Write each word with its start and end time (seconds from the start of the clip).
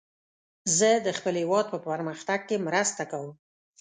زه 0.77 0.89
د 1.05 1.07
خپل 1.17 1.33
هیواد 1.41 1.65
په 1.73 1.77
پرمختګ 1.87 2.39
کې 2.49 2.63
مرسته 2.67 3.03
کوم. 3.11 3.31